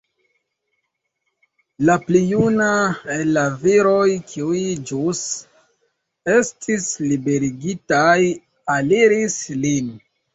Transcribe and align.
La 1.89 1.95
pli 2.05 2.21
juna 2.29 2.69
el 3.15 3.29
la 3.35 3.43
viroj, 3.65 4.07
kiuj 4.31 4.61
ĵus 4.91 5.21
estis 6.37 6.87
liberigitaj, 7.11 8.17
aliris 8.77 9.37
lin. 9.67 9.93